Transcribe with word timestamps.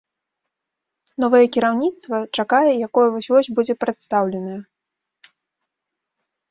Новае 1.23 1.41
кіраўніцтва 1.57 2.17
чакае, 2.37 2.73
якое 2.89 3.07
вось-вось 3.17 3.53
будзе 3.61 3.73
прадстаўленае. 3.81 4.61